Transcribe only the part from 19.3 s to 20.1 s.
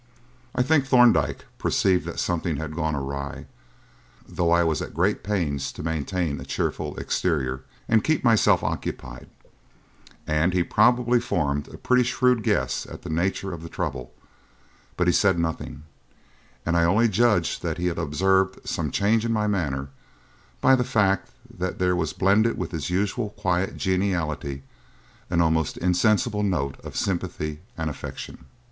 my manner